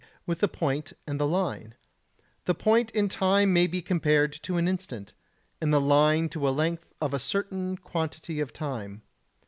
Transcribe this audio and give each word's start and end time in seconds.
with 0.25 0.39
the 0.39 0.47
point 0.47 0.93
and 1.05 1.19
the 1.19 1.27
line; 1.27 1.75
the 2.45 2.55
point 2.55 2.89
in 2.89 3.07
time 3.07 3.53
may 3.53 3.67
be 3.67 3.83
compared 3.83 4.33
to 4.33 4.57
an 4.57 4.67
instant, 4.67 5.13
and 5.61 5.71
the 5.71 5.79
line 5.79 6.27
to 6.27 6.39
the 6.39 6.51
length 6.51 6.91
of 6.99 7.13
a 7.13 7.19
certain 7.19 7.77
quantity 7.77 8.39
of 8.39 8.51
time. 8.51 9.03